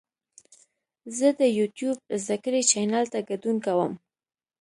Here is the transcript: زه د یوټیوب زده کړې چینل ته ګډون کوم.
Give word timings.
زه 1.17 1.27
د 1.39 1.41
یوټیوب 1.57 1.97
زده 2.23 2.37
کړې 2.43 2.61
چینل 2.71 3.05
ته 3.13 3.19
ګډون 3.29 3.57
کوم. 3.65 3.91